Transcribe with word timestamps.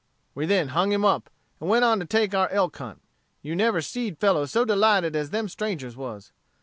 We 0.33 0.47
then 0.47 0.69
hung 0.69 0.91
him 0.91 1.05
up, 1.05 1.29
and 1.59 1.69
went 1.69 1.85
on 1.85 1.99
to 1.99 2.07
take 2.07 2.33
our 2.33 2.49
elk 2.49 2.75
hunt. 2.77 3.03
You 3.43 3.55
never 3.55 3.83
seed 3.83 4.17
fellows 4.17 4.49
so 4.49 4.65
delighted 4.65 5.15
as 5.15 5.29
them 5.29 5.47
strangers 5.47 5.95
was. 5.95 6.31